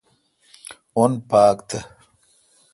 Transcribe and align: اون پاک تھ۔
اون 0.97 1.11
پاک 1.29 1.57
تھ۔ 1.69 1.77